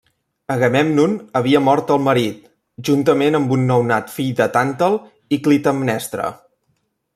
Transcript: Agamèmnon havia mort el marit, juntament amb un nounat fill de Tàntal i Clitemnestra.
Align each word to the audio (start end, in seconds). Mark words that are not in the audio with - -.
Agamèmnon 0.51 1.11
havia 1.39 1.61
mort 1.65 1.93
el 1.95 2.01
marit, 2.05 2.39
juntament 2.89 3.39
amb 3.41 3.55
un 3.59 3.69
nounat 3.73 4.09
fill 4.17 4.33
de 4.41 4.49
Tàntal 4.57 4.99
i 5.39 5.43
Clitemnestra. 5.49 6.31